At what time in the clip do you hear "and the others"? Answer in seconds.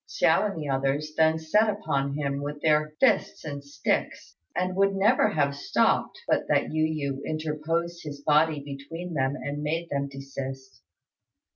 0.47-1.13